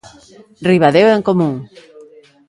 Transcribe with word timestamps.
Ribadeo 0.69 1.07
en 1.11 1.21
Común. 1.27 1.53